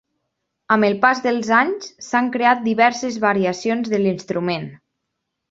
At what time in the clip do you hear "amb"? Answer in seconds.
0.75-0.85